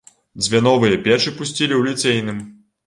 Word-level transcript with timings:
Дзве 0.43 0.61
новыя 0.69 0.97
печы 1.05 1.37
пусцілі 1.41 1.71
ў 1.79 1.91
ліцейным. 1.91 2.47